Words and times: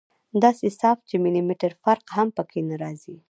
داسې 0.43 0.67
صاف 0.79 0.97
چې 1.09 1.15
ملي 1.23 1.41
مټر 1.47 1.71
فرق 1.83 2.05
هم 2.15 2.27
پکښې 2.37 2.61
نه 2.69 2.75
رځي. 2.81 3.15